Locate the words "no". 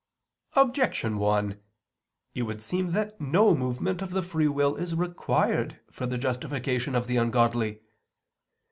3.21-3.53